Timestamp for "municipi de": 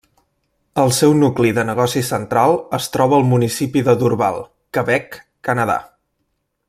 3.35-3.95